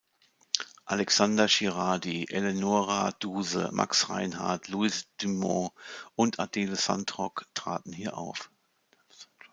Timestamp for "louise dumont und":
4.67-6.39